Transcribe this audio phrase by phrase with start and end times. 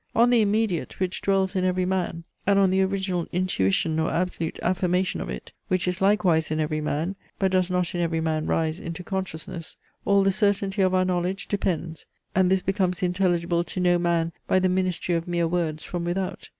[0.15, 4.57] On the IMMEDIATE, which dwells in every man, and on the original intuition, or absolute
[4.63, 8.47] affirmation of it, (which is likewise in every man, but does not in every man
[8.47, 13.79] rise into consciousness) all the certainty of our knowledge depends; and this becomes intelligible to
[13.79, 16.49] no man by the ministry of mere words from without.